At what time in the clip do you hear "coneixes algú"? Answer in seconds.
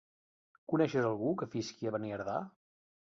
0.71-1.33